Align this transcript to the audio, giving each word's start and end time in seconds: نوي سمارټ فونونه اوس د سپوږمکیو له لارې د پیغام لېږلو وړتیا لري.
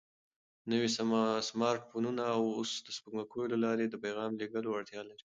نوي 0.71 0.89
سمارټ 1.49 1.81
فونونه 1.89 2.23
اوس 2.37 2.71
د 2.85 2.87
سپوږمکیو 2.97 3.51
له 3.53 3.57
لارې 3.65 3.85
د 3.89 3.95
پیغام 4.03 4.31
لېږلو 4.39 4.69
وړتیا 4.71 5.01
لري. 5.09 5.23